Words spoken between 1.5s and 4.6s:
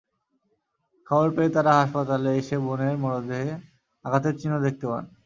তাঁরা হাসপাতালে এসে বোনের মরদেহে আঘাতের চিহ্ন